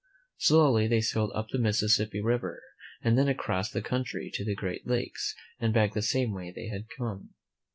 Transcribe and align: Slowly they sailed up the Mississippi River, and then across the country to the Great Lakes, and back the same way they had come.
Slowly 0.39 0.87
they 0.87 0.99
sailed 1.01 1.31
up 1.35 1.49
the 1.51 1.59
Mississippi 1.59 2.21
River, 2.21 2.59
and 3.03 3.19
then 3.19 3.27
across 3.29 3.69
the 3.69 3.83
country 3.83 4.31
to 4.33 4.43
the 4.43 4.55
Great 4.55 4.87
Lakes, 4.87 5.35
and 5.59 5.75
back 5.75 5.93
the 5.93 6.01
same 6.01 6.33
way 6.33 6.49
they 6.51 6.69
had 6.69 6.87
come. 6.97 7.35